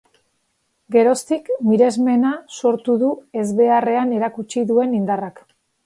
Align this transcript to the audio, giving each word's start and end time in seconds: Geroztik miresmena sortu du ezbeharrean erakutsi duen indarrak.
Geroztik 0.95 1.51
miresmena 1.73 2.33
sortu 2.61 2.97
du 3.05 3.13
ezbeharrean 3.45 4.19
erakutsi 4.21 4.69
duen 4.73 5.03
indarrak. 5.03 5.49